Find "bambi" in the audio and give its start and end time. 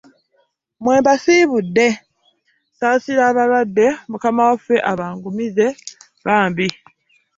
6.25-6.67